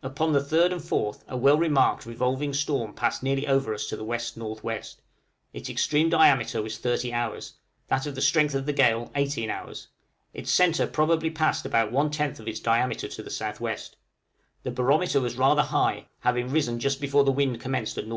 Upon 0.00 0.32
the 0.32 0.38
3rd 0.38 0.70
and 0.74 0.80
4th 0.80 1.24
a 1.26 1.36
well 1.36 1.58
remarked 1.58 2.06
revolving 2.06 2.54
storm 2.54 2.92
passed 2.94 3.20
nearly 3.20 3.48
over 3.48 3.74
us 3.74 3.86
to 3.88 3.96
the 3.96 4.02
W.N.W.; 4.04 4.80
its 5.52 5.68
extreme 5.68 6.08
diameter 6.08 6.62
was 6.62 6.78
30 6.78 7.12
hours, 7.12 7.54
that 7.88 8.06
of 8.06 8.14
the 8.14 8.20
strength 8.20 8.54
of 8.54 8.64
the 8.64 8.72
gale 8.72 9.10
18 9.16 9.50
hours; 9.50 9.88
its 10.32 10.52
centre 10.52 10.86
probably 10.86 11.30
passed 11.30 11.66
about 11.66 11.90
one 11.90 12.12
tenth 12.12 12.38
of 12.38 12.46
its 12.46 12.60
diameter 12.60 13.08
to 13.08 13.24
the 13.24 13.26
S.W. 13.28 13.76
The 14.62 14.70
barometer 14.70 15.20
was 15.20 15.34
rather 15.34 15.62
high, 15.64 16.06
having 16.20 16.52
risen 16.52 16.78
just 16.78 17.00
before 17.00 17.24
the 17.24 17.32
wind 17.32 17.60
commenced 17.60 17.98
at 17.98 18.04
N.E. 18.04 18.10